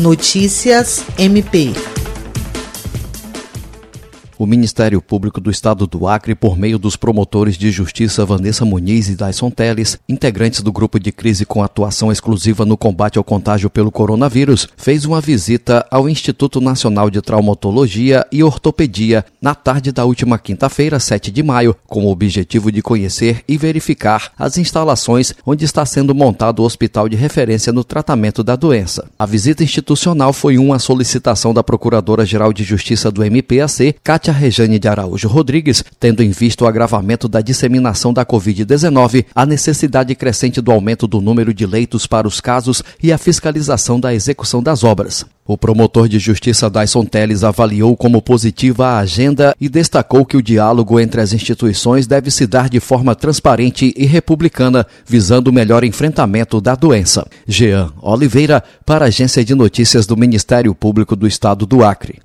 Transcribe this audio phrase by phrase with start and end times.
[0.00, 1.74] Notícias MP
[4.40, 9.10] o Ministério Público do Estado do Acre, por meio dos promotores de justiça Vanessa Muniz
[9.10, 13.68] e Dyson Teles, integrantes do grupo de crise com atuação exclusiva no combate ao contágio
[13.68, 20.06] pelo coronavírus, fez uma visita ao Instituto Nacional de Traumatologia e Ortopedia na tarde da
[20.06, 25.66] última quinta-feira, 7 de maio, com o objetivo de conhecer e verificar as instalações onde
[25.66, 29.06] está sendo montado o hospital de referência no tratamento da doença.
[29.18, 34.88] A visita institucional foi uma solicitação da Procuradora-Geral de Justiça do MPAC, Kátia Rejane de
[34.88, 40.72] Araújo Rodrigues, tendo em vista o agravamento da disseminação da Covid-19, a necessidade crescente do
[40.72, 45.24] aumento do número de leitos para os casos e a fiscalização da execução das obras.
[45.46, 50.42] O promotor de justiça Dyson Teles avaliou como positiva a agenda e destacou que o
[50.42, 55.82] diálogo entre as instituições deve se dar de forma transparente e republicana, visando o melhor
[55.82, 57.26] enfrentamento da doença.
[57.48, 62.18] Jean Oliveira, para a Agência de Notícias do Ministério Público do Estado do Acre.